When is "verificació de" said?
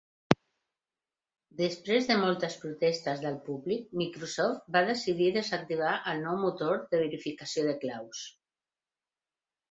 7.03-7.77